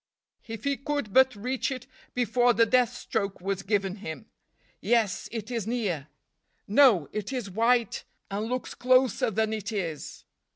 [0.47, 4.25] If he could but reach it before the death stroke was given him!
[4.79, 6.07] Yes, it is near!
[6.67, 10.23] No, it is white and looks closer than it is.